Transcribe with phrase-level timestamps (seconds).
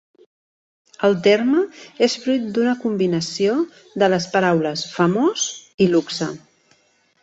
[1.09, 1.61] El terme
[2.07, 3.61] és fruit d'una combinació
[4.05, 5.49] de les paraules 'famós'
[5.89, 6.37] i 'luxe'.